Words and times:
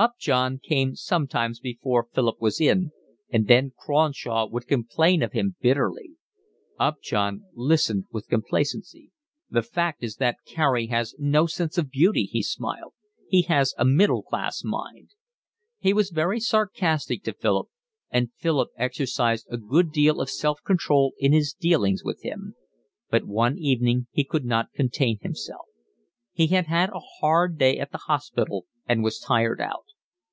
Upjohn 0.00 0.60
came 0.60 0.94
sometimes 0.94 1.58
before 1.58 2.06
Philip 2.14 2.40
was 2.40 2.60
in, 2.60 2.92
and 3.30 3.48
then 3.48 3.72
Cronshaw 3.76 4.46
would 4.48 4.68
complain 4.68 5.24
of 5.24 5.32
him 5.32 5.56
bitterly. 5.60 6.12
Upjohn 6.78 7.46
listened 7.52 8.04
with 8.12 8.28
complacency. 8.28 9.10
"The 9.50 9.62
fact 9.64 10.04
is 10.04 10.14
that 10.18 10.36
Carey 10.46 10.86
has 10.86 11.16
no 11.18 11.46
sense 11.46 11.78
of 11.78 11.90
beauty," 11.90 12.26
he 12.26 12.44
smiled. 12.44 12.92
"He 13.28 13.42
has 13.48 13.74
a 13.76 13.84
middle 13.84 14.22
class 14.22 14.62
mind." 14.62 15.14
He 15.80 15.92
was 15.92 16.10
very 16.10 16.38
sarcastic 16.38 17.24
to 17.24 17.32
Philip, 17.32 17.66
and 18.08 18.32
Philip 18.34 18.68
exercised 18.76 19.48
a 19.50 19.56
good 19.58 19.90
deal 19.90 20.20
of 20.20 20.30
self 20.30 20.62
control 20.64 21.14
in 21.18 21.32
his 21.32 21.52
dealings 21.54 22.04
with 22.04 22.22
him. 22.22 22.54
But 23.10 23.24
one 23.24 23.58
evening 23.58 24.06
he 24.12 24.22
could 24.22 24.44
not 24.44 24.72
contain 24.72 25.18
himself. 25.22 25.66
He 26.32 26.46
had 26.46 26.66
had 26.66 26.90
a 26.90 27.00
hard 27.18 27.58
day 27.58 27.80
at 27.80 27.90
the 27.90 27.98
hospital 27.98 28.64
and 28.86 29.02
was 29.02 29.18
tired 29.18 29.60
out. 29.60 29.82